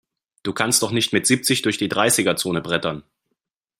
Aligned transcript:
Du 0.41 0.51
kannst 0.51 0.81
doch 0.81 0.89
nicht 0.89 1.13
mit 1.13 1.27
siebzig 1.27 1.61
durch 1.61 1.77
die 1.77 1.87
Dreißiger-Zone 1.87 2.61
brettern! 2.61 3.03